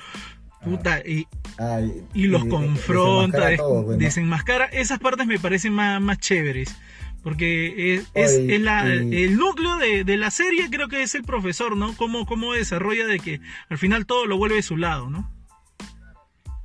puta, 0.64 1.00
y, 1.06 1.28
Ah, 1.60 1.80
y 2.14 2.28
los 2.28 2.46
y- 2.46 2.50
confronta, 2.50 3.38
desenmascara 3.48 3.50
des- 3.50 3.58
todo, 3.58 3.86
pues, 3.86 3.98
¿no? 3.98 4.04
desenmascara. 4.04 4.66
Esas 4.66 5.00
partes 5.00 5.28
me 5.28 5.40
parecen 5.40 5.74
más, 5.74 6.02
más 6.02 6.18
chéveres. 6.20 6.76
Porque 7.24 7.96
es, 7.96 8.12
es- 8.16 8.60
la- 8.62 8.94
y- 8.94 9.24
el 9.24 9.38
núcleo 9.38 9.78
de, 9.78 10.04
de 10.04 10.18
la 10.18 10.30
serie, 10.30 10.70
creo 10.70 10.90
que 10.90 11.04
es 11.04 11.16
el 11.16 11.24
profesor, 11.24 11.78
¿no? 11.78 11.96
Cómo, 11.96 12.26
cómo 12.26 12.54
desarrolla 12.54 13.06
de 13.08 13.20
que 13.20 13.40
al 13.70 13.78
final 13.78 14.06
todo 14.06 14.26
lo 14.26 14.38
vuelve 14.38 14.58
de 14.58 14.62
su 14.62 14.76
lado, 14.76 15.10
¿no? 15.10 15.32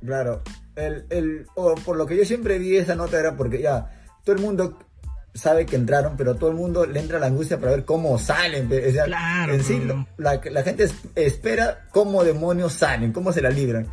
Claro, 0.05 0.41
el, 0.75 1.05
el, 1.09 1.45
o 1.55 1.75
por 1.75 1.97
lo 1.97 2.05
que 2.05 2.17
yo 2.17 2.25
siempre 2.25 2.57
vi 2.57 2.77
esa 2.77 2.95
nota 2.95 3.19
era 3.19 3.35
porque 3.35 3.61
ya 3.61 3.91
todo 4.23 4.35
el 4.35 4.41
mundo 4.41 4.77
sabe 5.33 5.65
que 5.65 5.75
entraron, 5.75 6.15
pero 6.17 6.35
todo 6.35 6.49
el 6.49 6.55
mundo 6.55 6.85
le 6.85 6.99
entra 6.99 7.19
la 7.19 7.27
angustia 7.27 7.59
para 7.59 7.71
ver 7.71 7.85
cómo 7.85 8.17
salen. 8.17 8.67
o 8.67 8.91
sea, 8.91 9.05
Claro, 9.05 9.53
en 9.53 9.63
sí, 9.63 9.81
la, 10.17 10.41
la 10.43 10.63
gente 10.63 10.83
es- 10.85 10.93
espera 11.15 11.87
cómo 11.91 12.23
demonios 12.23 12.73
salen, 12.73 13.11
cómo 13.13 13.31
se 13.31 13.41
la 13.41 13.49
libran. 13.49 13.87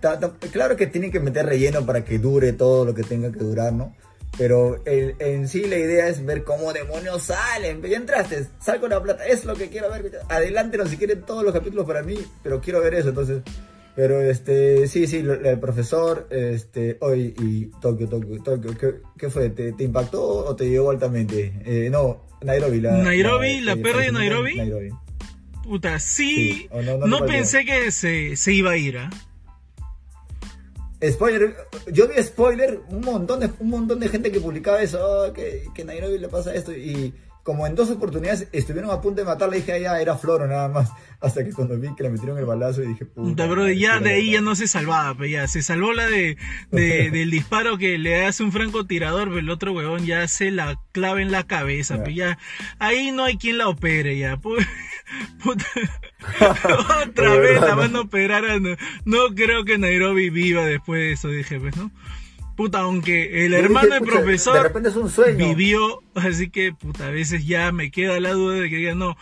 Ta- 0.00 0.18
ta- 0.18 0.32
claro 0.50 0.76
que 0.76 0.86
tienen 0.86 1.12
que 1.12 1.20
meter 1.20 1.46
relleno 1.46 1.84
para 1.86 2.04
que 2.04 2.18
dure 2.18 2.52
todo 2.52 2.84
lo 2.84 2.94
que 2.94 3.02
tenga 3.02 3.30
que 3.30 3.38
durar, 3.38 3.72
¿no? 3.72 3.94
Pero 4.38 4.80
el- 4.86 5.16
en 5.18 5.48
sí 5.48 5.64
la 5.64 5.76
idea 5.76 6.08
es 6.08 6.24
ver 6.24 6.44
cómo 6.44 6.72
demonios 6.72 7.24
salen. 7.24 7.82
Ya 7.82 7.96
entraste, 7.96 8.46
sal 8.60 8.80
con 8.80 8.90
la 8.90 9.02
plata, 9.02 9.26
es 9.26 9.44
lo 9.44 9.54
que 9.54 9.68
quiero 9.68 9.90
ver. 9.90 10.20
Adelántenos 10.28 10.88
si 10.88 10.96
quieren 10.96 11.22
todos 11.22 11.42
los 11.44 11.52
capítulos 11.52 11.84
para 11.86 12.02
mí, 12.02 12.16
pero 12.42 12.60
quiero 12.60 12.80
ver 12.80 12.94
eso, 12.94 13.08
entonces. 13.10 13.42
Pero 13.96 14.20
este, 14.20 14.86
sí, 14.86 15.06
sí, 15.06 15.18
el 15.18 15.58
profesor, 15.58 16.28
este, 16.30 16.96
hoy 17.00 17.34
y 17.38 17.66
Tokio, 17.80 18.08
Tokio, 18.08 18.42
Tokio, 18.42 18.78
¿qué, 18.78 18.94
qué 19.18 19.30
fue? 19.30 19.50
¿Te, 19.50 19.72
te 19.72 19.84
impactó 19.84 20.22
o 20.22 20.56
te 20.56 20.68
llegó 20.68 20.90
altamente? 20.90 21.52
Eh, 21.64 21.90
no, 21.90 22.26
Nairobi, 22.42 22.80
la. 22.80 22.98
Nairobi, 22.98 23.60
la 23.60 23.72
eh, 23.72 23.76
perra 23.76 24.02
de 24.02 24.12
Nairobi. 24.12 24.56
Nairobi. 24.56 24.90
Puta, 25.64 25.98
sí. 25.98 26.68
No- 27.06 27.26
pensé 27.26 27.64
que 27.64 27.90
se, 27.90 28.36
se 28.36 28.52
iba 28.52 28.72
a 28.72 28.76
ir, 28.76 28.98
¿ah? 28.98 29.10
Spoiler, 31.02 31.56
yo 31.92 32.08
vi 32.08 32.22
spoiler, 32.22 32.80
un 32.90 33.00
montón 33.00 33.40
de, 33.40 33.50
un 33.58 33.70
montón 33.70 34.00
de 34.00 34.08
gente 34.08 34.30
que 34.30 34.40
publicaba 34.40 34.82
eso, 34.82 34.98
oh, 35.02 35.32
que, 35.32 35.64
que 35.74 35.84
Nairobi 35.84 36.18
le 36.18 36.28
pasa 36.28 36.54
esto, 36.54 36.72
y 36.72 37.14
como 37.42 37.66
en 37.66 37.74
dos 37.74 37.90
oportunidades 37.90 38.48
estuvieron 38.52 38.90
a 38.90 39.00
punto 39.00 39.20
de 39.22 39.26
matarla, 39.26 39.56
dije, 39.56 39.72
ah, 39.72 39.78
ya 39.78 40.00
era 40.00 40.16
Floro 40.16 40.46
nada 40.46 40.68
más, 40.68 40.90
hasta 41.20 41.44
que 41.44 41.52
cuando 41.52 41.78
vi 41.78 41.94
que 41.94 42.02
le 42.04 42.10
metieron 42.10 42.38
el 42.38 42.44
balazo 42.46 42.82
y 42.82 42.88
dije, 42.88 43.04
puta. 43.06 43.46
Bro, 43.46 43.68
ya 43.70 43.98
de 44.00 44.12
ahí 44.12 44.32
ya 44.32 44.40
no 44.40 44.54
se 44.54 44.68
salvaba, 44.68 45.14
pero 45.14 45.26
ya 45.26 45.48
se 45.48 45.62
salvó 45.62 45.92
la 45.92 46.06
de, 46.06 46.36
de- 46.70 47.10
del 47.12 47.30
disparo 47.30 47.78
que 47.78 47.98
le 47.98 48.24
hace 48.26 48.42
un 48.42 48.52
francotirador, 48.52 49.28
pero 49.28 49.38
el 49.40 49.50
otro 49.50 49.72
huevón 49.72 50.04
ya 50.06 50.26
se 50.28 50.50
la 50.50 50.78
clava 50.92 51.20
en 51.22 51.32
la 51.32 51.46
cabeza, 51.46 51.96
pero 51.98 52.10
ya 52.10 52.38
ahí 52.78 53.10
no 53.10 53.24
hay 53.24 53.36
quien 53.36 53.58
la 53.58 53.68
opere 53.68 54.18
ya. 54.18 54.36
pu- 54.36 54.64
Puta, 55.42 55.64
otra 57.02 57.34
vez 57.36 57.60
la 57.60 57.74
van 57.74 57.96
a 57.96 58.00
operar, 58.00 58.44
a- 58.44 58.60
no, 58.60 58.76
no 59.04 59.34
creo 59.34 59.64
que 59.64 59.78
Nairobi 59.78 60.30
viva 60.30 60.64
después 60.64 61.00
de 61.00 61.12
eso, 61.12 61.28
dije, 61.28 61.58
pues, 61.58 61.76
¿no? 61.76 61.90
Puta, 62.60 62.80
aunque 62.80 63.46
el 63.46 63.54
hermano 63.54 63.94
del 63.94 64.02
profesor 64.02 64.52
De 64.52 64.62
repente 64.64 64.90
es 64.90 64.96
un 64.96 65.08
sueño. 65.08 65.38
vivió, 65.48 66.02
así 66.14 66.50
que 66.50 66.74
puta, 66.74 67.06
a 67.06 67.10
veces 67.10 67.46
ya 67.46 67.72
me 67.72 67.90
queda 67.90 68.20
la 68.20 68.32
duda 68.32 68.56
de 68.56 68.68
que 68.68 68.76
digan, 68.76 68.98
no, 68.98 69.16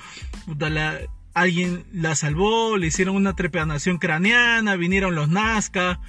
puta, 0.44 0.68
la, 0.70 0.98
alguien 1.34 1.84
la 1.92 2.16
salvó, 2.16 2.76
le 2.76 2.88
hicieron 2.88 3.14
una 3.14 3.36
trepanación 3.36 3.98
craneana, 3.98 4.74
vinieron 4.74 5.14
los 5.14 5.28
Nazca, 5.28 6.00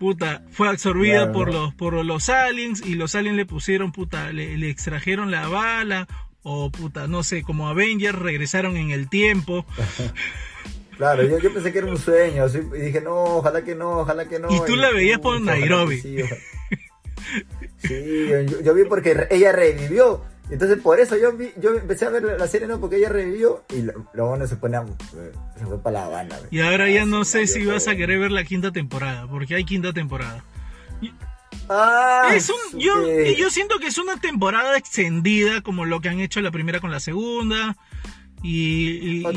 puta, 0.00 0.42
fue 0.50 0.68
absorbida 0.68 1.18
Claro. 1.18 1.32
por 1.32 1.54
los, 1.54 1.74
por 1.74 2.04
los 2.04 2.28
aliens 2.28 2.82
y 2.84 2.96
los 2.96 3.14
aliens 3.14 3.36
le 3.36 3.46
pusieron, 3.46 3.92
puta, 3.92 4.32
le, 4.32 4.58
le 4.58 4.68
extrajeron 4.68 5.30
la 5.30 5.46
bala, 5.46 6.08
O 6.42 6.72
puta, 6.72 7.06
no 7.06 7.22
sé, 7.22 7.44
como 7.44 7.68
Avengers 7.68 8.18
regresaron 8.18 8.76
en 8.76 8.90
el 8.90 9.08
tiempo. 9.08 9.64
Claro, 10.96 11.24
yo, 11.24 11.38
yo, 11.38 11.52
pensé 11.52 11.72
que 11.72 11.78
era 11.78 11.88
un 11.88 11.98
sueño, 11.98 12.46
y 12.46 12.80
dije, 12.80 13.00
no, 13.00 13.14
ojalá 13.38 13.64
que 13.64 13.74
no, 13.74 13.98
ojalá 13.98 14.28
que 14.28 14.38
no. 14.38 14.48
Y 14.48 14.60
tú 14.64 14.76
la 14.76 14.92
veías 14.92 15.18
por 15.18 15.40
Nairobi. 15.40 16.00
Sí, 16.00 16.16
yo, 18.62 18.74
vi 18.74 18.84
porque 18.84 19.26
ella 19.30 19.52
revivió. 19.52 20.22
Entonces 20.50 20.78
por 20.78 21.00
eso 21.00 21.16
yo 21.16 21.32
vi, 21.32 21.52
yo 21.56 21.74
empecé 21.74 22.04
a 22.04 22.10
ver 22.10 22.22
la 22.22 22.46
serie, 22.46 22.68
¿no? 22.68 22.78
Porque 22.78 22.96
ella 22.96 23.08
revivió 23.08 23.64
y 23.70 23.82
luego 23.82 24.28
bueno, 24.28 24.46
se 24.46 24.56
pone 24.56 24.78
se 25.58 25.64
fue 25.64 25.78
para 25.82 26.00
La 26.00 26.06
Habana. 26.06 26.38
Y 26.50 26.60
ahora 26.60 26.90
ya 26.90 27.06
no 27.06 27.24
sé 27.24 27.46
si 27.46 27.64
vas 27.64 27.88
a 27.88 27.96
querer 27.96 28.18
ver 28.18 28.30
la 28.30 28.44
quinta 28.44 28.70
temporada, 28.70 29.26
porque 29.26 29.54
hay 29.54 29.64
quinta 29.64 29.92
temporada. 29.92 30.44
Ah, 31.68 32.30
es 32.34 32.50
un, 32.50 32.78
yo, 32.78 33.08
yo 33.38 33.48
siento 33.48 33.78
que 33.78 33.86
es 33.86 33.96
una 33.96 34.18
temporada 34.18 34.76
extendida 34.76 35.62
como 35.62 35.86
lo 35.86 36.00
que 36.00 36.10
han 36.10 36.20
hecho 36.20 36.40
la 36.42 36.50
primera 36.50 36.80
con 36.80 36.90
la 36.90 37.00
segunda. 37.00 37.76
Y, 38.46 38.50
y, 38.50 39.16
y, 39.16 39.20
la, 39.22 39.32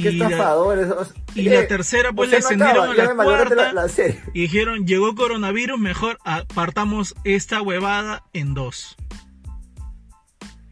y 1.33 1.43
la, 1.43 1.61
eh, 1.61 1.63
tercera 1.63 2.11
pues 2.11 2.29
le 2.29 2.39
extendieron 2.39 2.89
a 2.89 2.93
la 2.93 3.15
cuarta 3.15 3.71
y 4.33 4.41
dijeron 4.41 4.85
llegó 4.85 5.15
coronavirus 5.15 5.79
mejor 5.79 6.17
apartamos 6.25 7.15
esta 7.23 7.61
huevada 7.61 8.25
en 8.33 8.53
dos 8.53 8.97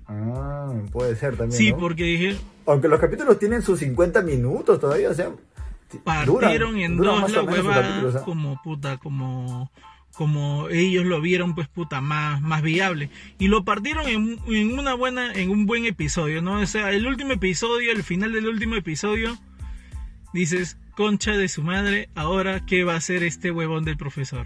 ah 0.07 0.69
puede 0.91 1.15
ser 1.15 1.37
también 1.37 1.57
sí 1.57 1.71
porque 1.71 2.03
dije 2.03 2.37
aunque 2.65 2.89
los 2.89 2.99
capítulos 2.99 3.39
tienen 3.39 3.61
sus 3.61 3.79
50 3.79 4.21
minutos 4.23 4.81
todavía 4.81 5.11
o 5.11 5.13
sea 5.13 5.31
partieron 6.03 6.77
en 6.77 6.97
dos 6.97 7.31
la 7.31 7.41
huevada 7.41 8.21
como 8.25 8.61
puta 8.61 8.97
como 8.97 9.71
como 10.15 10.69
ellos 10.69 11.05
lo 11.05 11.21
vieron 11.21 11.55
pues 11.55 11.67
puta 11.67 12.01
más, 12.01 12.41
más 12.41 12.61
viable. 12.61 13.09
Y 13.37 13.47
lo 13.47 13.63
partieron 13.63 14.07
en, 14.07 14.39
en, 14.47 14.79
una 14.79 14.93
buena 14.93 15.33
en 15.33 15.49
un 15.49 15.65
buen 15.65 15.85
episodio 15.85 16.41
no 16.41 16.59
o 16.59 16.65
sea 16.65 16.91
el 16.91 17.05
último 17.05 17.33
episodio 17.33 17.91
el 17.91 18.03
final 18.03 18.31
del 18.31 18.47
último 18.47 18.75
episodio 18.75 19.37
dices 20.33 20.77
concha 20.95 21.33
de 21.33 21.47
su 21.47 21.61
madre 21.61 22.09
ahora 22.15 22.65
qué 22.65 22.83
va 22.83 22.93
a 22.93 22.97
hacer 22.97 23.23
este 23.23 23.51
huevón 23.51 23.83
del 23.83 23.97
profesor 23.97 24.45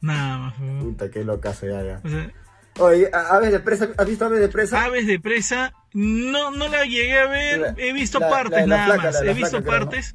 nada 0.00 0.38
más 0.38 0.54
puta 0.82 1.10
qué 1.10 1.24
locazo 1.24 1.66
ya 1.66 1.82
ya. 1.82 2.32
Oye, 2.78 3.10
Aves 3.12 3.52
de 3.52 3.60
Presa, 3.60 3.90
¿has 3.98 4.06
visto 4.06 4.24
Aves 4.24 4.40
de 4.40 4.48
Presa? 4.48 4.84
Aves 4.84 5.06
de 5.06 5.20
Presa, 5.20 5.74
no, 5.94 6.50
no 6.50 6.68
la 6.68 6.84
llegué 6.84 7.18
a 7.18 7.26
ver, 7.26 7.74
he 7.78 7.92
visto 7.92 8.20
partes 8.20 8.66
nada 8.66 8.96
más, 8.96 9.22
he 9.22 9.34
visto 9.34 9.62
partes, 9.62 10.14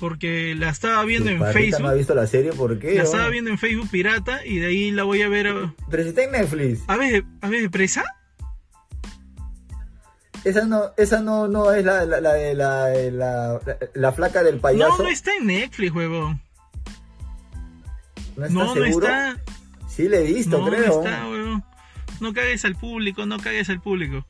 porque 0.00 0.54
la 0.54 0.70
estaba 0.70 1.04
viendo 1.04 1.30
en 1.30 1.44
Facebook. 1.52 1.82
no 1.82 1.88
ha 1.88 1.94
visto 1.94 2.14
la 2.14 2.26
serie? 2.26 2.52
¿Por 2.52 2.78
qué? 2.78 2.94
La 2.94 3.04
estaba 3.04 3.28
viendo 3.28 3.50
en 3.50 3.58
Facebook 3.58 3.88
pirata 3.90 4.44
y 4.44 4.58
de 4.58 4.66
ahí 4.66 4.90
la 4.90 5.04
voy 5.04 5.22
a 5.22 5.28
ver. 5.28 5.46
Pero 5.90 6.02
si 6.02 6.08
está 6.10 6.24
en 6.24 6.32
Netflix. 6.32 6.80
¿Aves 6.88 7.24
de, 7.40 7.60
de 7.60 7.70
presa? 7.70 8.04
Esa 10.44 10.66
no, 10.66 10.92
esa 10.98 11.20
no, 11.20 11.48
no 11.48 11.72
es 11.72 11.84
la, 11.84 12.04
la, 12.04 12.20
la, 12.20 12.34
la, 12.34 13.60
la, 13.94 14.12
flaca 14.12 14.42
del 14.42 14.60
payaso. 14.60 14.98
No, 14.98 15.04
no 15.04 15.08
está 15.08 15.34
en 15.36 15.46
Netflix, 15.46 15.94
huevón. 15.94 16.42
¿No, 18.36 18.44
está 18.44 18.58
no, 18.58 18.74
no 18.74 18.84
está. 18.84 19.40
Sí, 19.88 20.06
le 20.06 20.20
he 20.20 20.34
visto, 20.34 20.62
creo. 20.66 21.02
No 21.02 21.08
está, 21.08 21.28
huevón. 21.28 21.53
No 22.20 22.32
cagues 22.32 22.64
al 22.64 22.76
público, 22.76 23.26
no 23.26 23.38
cagues 23.38 23.68
al 23.68 23.80
público. 23.80 24.26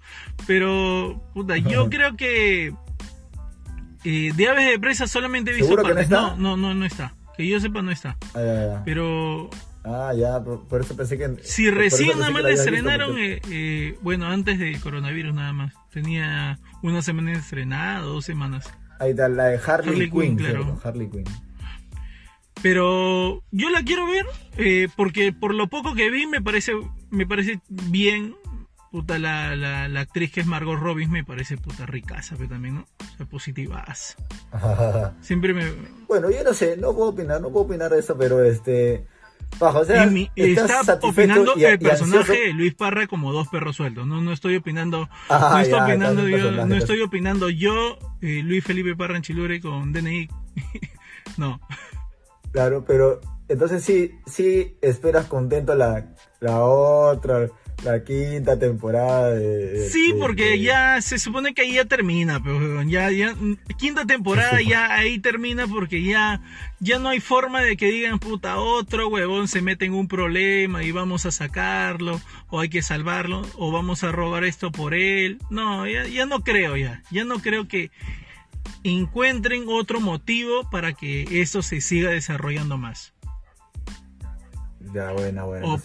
Pero, 0.47 1.23
puta, 1.35 1.57
yo 1.57 1.89
creo 1.91 2.17
que 2.17 2.75
eh, 4.05 4.33
de 4.35 4.49
aves 4.49 4.71
de 4.71 4.79
presa 4.79 5.07
solamente 5.07 5.51
he 5.51 5.55
visto 5.55 5.75
partes. 5.77 6.11
No, 6.11 6.37
no, 6.37 6.57
no, 6.57 6.75
no, 6.75 6.85
está. 6.85 7.15
Que 7.37 7.49
yo 7.49 7.59
sepa, 7.61 7.83
no 7.83 7.91
está. 7.91 8.17
Ah, 8.35 8.83
Pero. 8.85 9.51
Ah, 9.83 10.13
ya, 10.17 10.43
por, 10.43 10.81
eso 10.81 10.97
pensé 10.97 11.19
que. 11.19 11.37
Si 11.43 11.71
recién 11.71 12.19
nada 12.19 12.31
más 12.31 12.43
le 12.43 12.53
estrenaron, 12.53 13.19
eh, 13.19 13.41
eh, 13.51 13.99
bueno, 14.01 14.27
antes 14.27 14.59
del 14.59 14.81
coronavirus 14.81 15.35
nada 15.35 15.53
más. 15.53 15.75
Tenía 15.91 16.59
una 16.83 17.03
semana 17.03 17.33
estrenada, 17.33 18.01
dos 18.01 18.25
semanas. 18.25 18.73
Ahí 18.99 19.11
está, 19.11 19.29
la 19.29 19.47
de 19.47 19.61
Harley, 19.65 20.11
Quinn, 20.11 20.37
claro. 20.37 20.81
Harley 20.83 21.09
Quinn. 21.11 21.25
Pero 22.63 23.43
yo 23.51 23.69
la 23.69 23.83
quiero 23.83 24.07
ver 24.07 24.25
eh, 24.57 24.89
porque 24.97 25.33
por 25.33 25.55
lo 25.55 25.69
poco 25.69 25.95
que 25.95 26.11
vi 26.11 26.27
me 26.27 26.41
parece, 26.41 26.73
me 27.15 27.27
parece 27.27 27.61
bien 27.69 28.35
Puta, 28.95 29.19
la, 29.19 29.57
la, 29.57 29.89
la, 29.89 30.01
actriz 30.03 30.31
que 30.31 30.41
es 30.41 30.47
Margot 30.47 30.79
Robbins 30.79 31.11
me 31.11 31.25
parece 31.25 31.57
puta 31.57 31.85
ricaza, 31.85 32.37
pero 32.37 32.51
también, 32.51 32.77
¿no? 32.77 32.83
O 32.83 33.17
sea, 33.17 33.27
positivas. 33.27 34.15
Siempre 35.21 35.53
me... 35.53 35.65
Bueno, 36.07 36.31
yo 36.31 36.45
no 36.45 36.55
sé, 36.55 36.77
no 36.77 36.95
puedo 36.95 37.09
opinar, 37.09 37.41
no 37.41 37.51
puedo 37.51 37.65
opinar 37.65 37.91
de 37.91 37.99
eso, 37.99 38.17
pero 38.17 38.45
este... 38.45 39.05
Bajo, 39.59 39.81
o 39.81 39.85
sea, 39.85 40.05
está 40.37 41.01
opinando 41.03 41.57
el 41.57 41.79
personaje 41.81 42.39
de 42.39 42.53
Luis 42.53 42.75
Parra 42.75 43.09
como 43.09 43.33
dos 43.33 43.49
perros 43.49 43.75
sueltos. 43.75 44.07
No, 44.07 44.23
no 44.23 44.33
estoy 44.33 44.55
opinando, 44.55 45.09
ah, 45.29 45.51
no, 45.55 45.59
estoy 45.59 45.81
opinando 45.81 46.29
yo, 46.29 46.65
no 46.65 46.77
estoy 46.77 47.01
opinando 47.01 47.51
yo, 47.51 47.99
eh, 48.23 48.43
Luis 48.45 48.63
Felipe 48.63 48.95
Parra 48.95 49.17
en 49.17 49.23
Chilure 49.23 49.61
con 49.61 49.93
DNI. 49.93 50.29
no. 51.37 51.61
Claro, 52.53 52.85
pero 52.87 53.21
entonces 53.49 53.83
sí, 53.85 54.13
sí 54.27 54.77
esperas 54.81 55.27
contento 55.27 55.75
la, 55.75 56.15
la 56.41 56.65
otra 56.65 57.49
la 57.83 58.03
quinta 58.03 58.59
temporada 58.59 59.31
de... 59.31 59.89
sí, 59.91 60.15
porque 60.19 60.59
ya 60.61 61.03
se 61.03 61.19
supone 61.19 61.55
que 61.55 61.63
ahí 61.63 61.75
ya 61.75 61.85
termina, 61.85 62.43
pero 62.43 62.83
ya, 62.83 63.11
ya, 63.11 63.35
quinta 63.79 64.07
temporada 64.07 64.61
ya 64.63 64.95
ahí 64.95 65.19
termina 65.19 65.67
porque 65.67 66.03
ya, 66.03 66.41
ya 66.81 66.99
no 66.99 67.11
hay 67.11 67.21
forma 67.21 67.61
de 67.61 67.77
que 67.77 67.87
digan, 67.87 68.19
puta, 68.19 68.59
otro 68.59 69.09
huevón 69.09 69.49
se 69.49 69.61
mete 69.61 69.85
en 69.85 69.95
un 69.95 70.09
problema 70.09 70.83
y 70.83 70.93
vamos 70.93 71.27
a 71.27 71.31
sacarlo, 71.31 72.21
o 72.49 72.61
hay 72.61 72.69
que 72.69 72.81
salvarlo, 72.81 73.43
o 73.57 73.71
vamos 73.71 74.03
a 74.05 74.13
robar 74.13 74.45
esto 74.45 74.73
por 74.73 74.95
él. 74.95 75.39
No, 75.51 75.87
ya, 75.87 76.07
ya 76.07 76.27
no 76.27 76.41
creo 76.41 76.77
ya, 76.77 77.03
ya 77.11 77.25
no 77.25 77.41
creo 77.41 77.69
que 77.69 77.91
encuentren 78.83 79.65
otro 79.69 80.01
motivo 80.01 80.69
para 80.71 80.93
que 80.95 81.43
eso 81.43 81.63
se 81.63 81.81
siga 81.81 82.11
desarrollando 82.11 82.79
más. 82.79 83.14
Ya, 84.95 85.13
buena, 85.13 85.45
buena. 85.45 85.77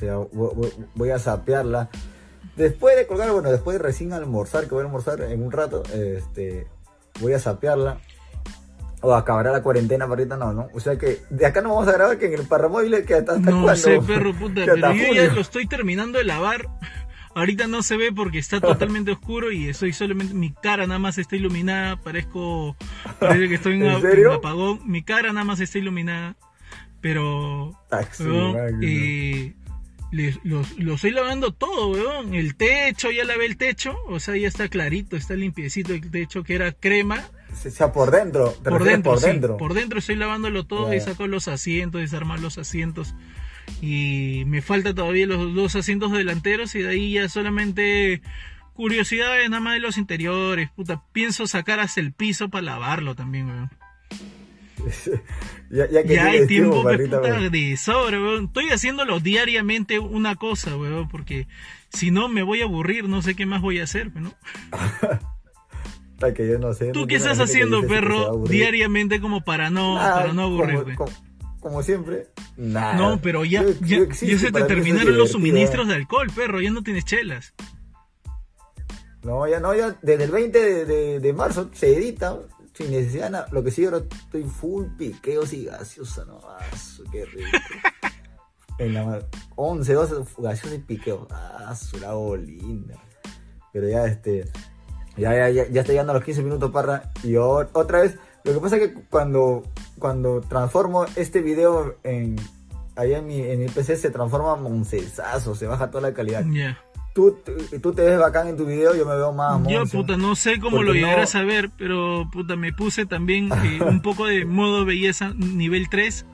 voy, 0.93 1.09
a 1.09 1.17
sapearla. 1.17 1.89
Después 2.55 2.95
de 2.95 3.07
colgar, 3.07 3.31
bueno, 3.31 3.49
después 3.51 3.77
de 3.79 3.83
recién 3.83 4.13
almorzar, 4.13 4.65
que 4.65 4.69
voy 4.69 4.83
a 4.83 4.85
almorzar 4.85 5.21
en 5.21 5.41
un 5.41 5.51
rato, 5.51 5.81
este, 5.93 6.67
voy 7.19 7.33
a 7.33 7.39
sapearla. 7.39 7.97
O 9.01 9.15
acabará 9.15 9.51
la 9.51 9.63
cuarentena, 9.63 10.05
ahorita 10.05 10.37
no, 10.37 10.53
¿no? 10.53 10.67
O 10.73 10.79
sea 10.79 10.97
que 10.97 11.21
de 11.29 11.45
acá 11.45 11.61
no 11.61 11.69
vamos 11.69 11.87
a 11.87 11.93
grabar 11.93 12.19
que 12.19 12.25
en 12.27 12.33
el 12.33 12.47
parramóvil 12.47 13.03
que 13.05 13.15
hasta, 13.15 13.33
hasta 13.33 13.49
No 13.49 13.75
sé, 13.75 13.99
perro 14.01 14.33
puta, 14.33 14.61
pero 14.65 14.93
yo 14.93 15.13
ya 15.13 15.33
lo 15.33 15.41
estoy 15.41 15.67
terminando 15.67 16.17
de 16.17 16.25
lavar. 16.25 16.67
Ahorita 17.33 17.67
no 17.67 17.81
se 17.81 17.95
ve 17.95 18.11
porque 18.11 18.39
está 18.39 18.59
totalmente 18.61 19.11
oscuro 19.11 19.51
y 19.51 19.69
estoy 19.69 19.93
solamente, 19.93 20.33
mi 20.33 20.51
cara 20.51 20.85
nada 20.85 20.99
más 20.99 21.17
está 21.17 21.35
iluminada, 21.35 21.95
parezco, 21.95 22.75
parece 23.19 23.47
que 23.47 23.55
estoy 23.55 23.73
en, 23.81 23.83
¿En 23.85 24.27
un 24.27 24.33
apagón, 24.33 24.81
mi 24.85 25.01
cara 25.01 25.31
nada 25.31 25.45
más 25.45 25.61
está 25.61 25.79
iluminada. 25.79 26.35
Pero, 27.01 27.72
ah, 27.91 28.01
eh, 28.82 29.53
lo, 30.12 30.96
estoy 30.96 31.12
lavando 31.12 31.53
todo, 31.53 31.89
weón. 31.89 32.34
El 32.34 32.56
techo, 32.56 33.12
ya 33.12 33.24
lavé 33.24 33.46
el 33.46 33.58
techo, 33.58 33.96
o 34.08 34.20
sea, 34.20 34.36
ya 34.36 34.48
está 34.48 34.68
clarito, 34.68 35.15
está 35.15 35.36
limpiecito 35.36 35.94
el 35.94 36.10
techo 36.10 36.44
que 36.44 36.56
era 36.56 36.72
crema. 36.72 37.24
O 37.51 37.70
sea, 37.70 37.91
por 37.91 38.12
dentro, 38.12 38.53
por 38.63 38.84
dentro, 38.84 39.12
por 39.12 39.22
dentro. 39.22 39.58
por 39.58 39.74
dentro 39.74 40.00
estoy 40.00 40.15
lavándolo 40.15 40.65
todo 40.65 40.94
y 40.94 41.00
saco 41.00 41.27
los 41.27 41.48
asientos, 41.48 42.01
desarmar 42.01 42.39
los 42.39 42.58
asientos. 42.58 43.15
Y 43.82 44.44
me 44.48 44.62
falta 44.62 44.94
todavía 44.94 45.27
los 45.27 45.53
dos 45.53 45.75
asientos 45.75 46.12
delanteros 46.12 46.74
y 46.75 46.82
de 46.82 46.89
ahí 46.89 47.13
ya 47.13 47.29
solamente 47.29 48.22
curiosidades 48.74 49.50
nada 49.50 49.62
más 49.62 49.74
de 49.75 49.79
los 49.79 49.98
interiores. 49.98 50.70
Puta, 50.72 51.03
pienso 51.12 51.48
sacar 51.48 51.79
hasta 51.79 52.00
el 52.01 52.13
piso 52.13 52.50
para 52.50 52.63
lavarlo 52.63 53.15
también, 53.15 53.48
weón. 53.48 53.70
ya, 55.69 55.88
ya, 55.89 56.25
hay 56.25 56.48
tiempo 56.48 56.83
puta, 56.83 57.19
de 57.21 57.77
sobra, 57.77 58.17
Estoy 58.43 58.69
haciéndolo 58.69 59.19
diariamente 59.19 60.00
una 60.00 60.36
cosa, 60.36 60.75
weón, 60.77 61.09
porque 61.09 61.48
si 61.89 62.12
no 62.12 62.29
me 62.29 62.43
voy 62.43 62.62
a 62.62 62.65
aburrir, 62.65 63.07
no 63.07 63.21
sé 63.21 63.36
qué 63.36 63.45
más 63.45 63.62
voy 63.62 63.79
a 63.79 63.83
hacer, 63.83 64.12
¿no? 64.15 64.33
que 66.36 66.48
yo 66.48 66.59
no 66.59 66.74
sé. 66.74 66.91
¿Tú 66.91 67.07
qué 67.07 67.15
estás 67.15 67.39
haciendo, 67.39 67.86
perro, 67.88 68.43
diariamente 68.43 69.21
como 69.21 69.43
para 69.43 69.69
no, 69.69 69.95
para 69.95 70.33
no 70.33 70.43
aburrirte? 70.43 70.95
Como, 71.59 71.83
siempre, 71.83 72.27
nada. 72.55 72.95
No, 72.95 73.19
pero 73.21 73.43
ya, 73.43 73.65
ya, 73.81 74.00
se 74.13 74.51
te 74.51 74.63
terminaron 74.63 75.17
los 75.17 75.31
suministros 75.31 75.88
de 75.88 75.95
alcohol, 75.95 76.27
perro, 76.33 76.62
ya 76.62 76.71
no 76.71 76.83
tienes 76.83 77.05
chelas. 77.05 77.53
No, 79.24 79.45
ya 79.48 79.59
no, 79.59 79.75
ya 79.75 79.98
desde 80.01 80.24
el 80.24 80.31
20 80.31 80.86
de, 80.86 81.19
de 81.19 81.33
marzo 81.33 81.69
se 81.74 81.98
edita, 81.98 82.39
sin 82.79 82.91
necesidad 82.91 83.48
Lo 83.51 83.62
que 83.62 83.71
sí, 83.71 83.83
ahora 83.83 83.98
estoy 83.98 84.43
full 84.43 84.86
piqueos 84.98 85.51
y 85.51 85.65
gaseosa, 85.65 86.24
no, 86.25 86.39
qué 87.12 87.25
rico. 87.25 87.57
en 88.77 88.93
la 88.93 89.21
11, 89.57 89.93
12 89.93 90.15
gaseosa 90.38 90.75
y 90.75 90.79
piqueos, 90.79 91.27
ah, 91.29 91.75
su 91.75 91.98
linda. 92.38 92.95
Pero 93.74 93.89
ya, 93.89 94.05
este, 94.05 94.50
ya, 95.17 95.36
ya, 95.36 95.50
ya, 95.50 95.67
ya 95.67 95.81
está 95.81 95.91
llegando 95.91 96.13
a 96.13 96.15
los 96.15 96.24
15 96.24 96.41
minutos, 96.41 96.71
parra. 96.71 97.12
Y 97.21 97.36
otra 97.36 98.01
vez, 98.01 98.17
lo 98.45 98.53
que 98.53 98.59
pasa 98.59 98.77
es 98.77 98.88
que 98.88 99.01
cuando, 99.09 99.63
cuando 100.00 100.39
transformo 100.39 101.05
este 101.17 101.41
video 101.41 101.98
en, 102.03 102.38
allá 102.95 103.17
en 103.17 103.27
mi, 103.27 103.41
en 103.41 103.59
mi 103.59 103.67
PC 103.67 103.98
se 103.98 104.09
transforma 104.09 104.55
en 104.55 104.63
moncesazo, 104.63 105.53
se 105.53 105.67
baja 105.67 105.91
toda 105.91 106.09
la 106.09 106.13
calidad. 106.13 106.45
Tú, 107.19 107.79
tú 107.81 107.93
te 107.93 108.03
ves 108.03 108.19
bacán 108.19 108.47
en 108.47 108.57
tu 108.57 108.65
video, 108.65 108.95
yo 108.95 109.05
me 109.05 109.15
veo 109.15 109.31
más 109.31 109.61
Yo, 109.67 109.85
puta, 109.85 110.17
no 110.17 110.35
sé 110.35 110.59
cómo 110.59 110.83
lo 110.83 110.93
llegarás 110.93 111.35
a 111.35 111.43
ver, 111.43 111.69
pero, 111.77 112.29
puta, 112.31 112.55
me 112.55 112.73
puse 112.73 113.05
también 113.05 113.49
eh, 113.51 113.79
un 113.83 114.01
poco 114.03 114.25
de 114.25 114.45
modo 114.45 114.85
belleza 114.85 115.33
nivel 115.35 115.89
3. 115.89 116.25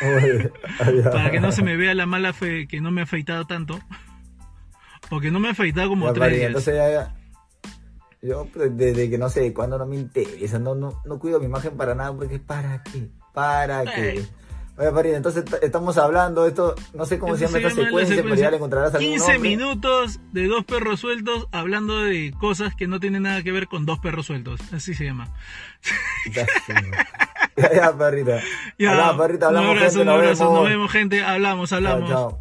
para 1.12 1.30
que 1.30 1.40
no 1.40 1.52
se 1.52 1.62
me 1.62 1.76
vea 1.76 1.94
la 1.94 2.04
mala 2.04 2.32
fe 2.32 2.66
que 2.66 2.80
no 2.80 2.90
me 2.90 3.00
he 3.00 3.04
afeitado 3.04 3.46
tanto. 3.46 3.80
O 5.10 5.20
que 5.20 5.30
no 5.30 5.40
me 5.40 5.48
he 5.48 5.50
afeitado 5.52 5.88
como 5.88 6.12
tres 6.12 6.32
días. 6.34 6.46
Entonces 6.48 6.74
ya, 6.74 7.14
yo 8.20 8.46
desde 8.70 9.08
que 9.08 9.16
no 9.16 9.28
sé 9.30 9.54
cuándo 9.54 9.78
no 9.78 9.86
me 9.86 9.96
interesa, 9.96 10.58
no, 10.58 10.74
no, 10.74 11.00
no 11.04 11.18
cuido 11.18 11.38
mi 11.38 11.46
imagen 11.46 11.76
para 11.76 11.94
nada, 11.94 12.12
porque 12.12 12.38
¿para 12.38 12.82
qué? 12.82 13.08
¿Para 13.32 13.84
qué? 13.84 14.26
Oye, 14.78 14.92
Parida, 14.92 15.16
entonces 15.16 15.44
estamos 15.60 15.98
hablando 15.98 16.44
de 16.44 16.50
esto, 16.50 16.76
no 16.94 17.04
sé 17.04 17.18
cómo 17.18 17.36
se 17.36 17.46
llama 17.46 17.58
esta 17.58 17.82
secuencia, 17.82 18.22
pero 18.22 18.34
ya 18.36 18.50
le 18.50 18.58
encontrarás 18.58 18.94
algún 18.94 19.10
15 19.10 19.38
minutos 19.40 20.20
de 20.32 20.46
dos 20.46 20.64
perros 20.64 21.00
sueltos 21.00 21.48
hablando 21.50 22.00
de 22.04 22.32
cosas 22.38 22.76
que 22.76 22.86
no 22.86 23.00
tienen 23.00 23.24
nada 23.24 23.42
que 23.42 23.50
ver 23.50 23.66
con 23.66 23.86
dos 23.86 23.98
perros 23.98 24.26
sueltos. 24.26 24.60
Así 24.72 24.94
se 24.94 25.04
llama. 25.04 25.34
Ya, 26.32 26.46
ya, 27.74 27.98
perrita. 27.98 28.40
Ya, 28.78 29.16
perrita, 29.16 29.48
hablamos, 29.48 29.70
un 29.70 29.76
abrazo, 29.76 30.02
un 30.02 30.08
abrazo, 30.08 30.54
nos 30.54 30.68
vemos, 30.68 30.92
gente, 30.92 31.24
hablamos, 31.24 31.72
hablamos. 31.72 32.08
chao. 32.08 32.38